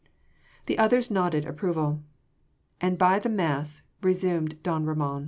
[0.65, 2.01] The others nodded approval
[2.81, 5.19] "And by the Mass..." resumed don Ramon.